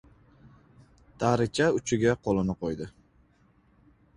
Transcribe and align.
Daricha 1.23 1.67
uchiga 1.81 2.15
qo‘lini 2.25 2.57
qo‘ydi. 2.65 2.89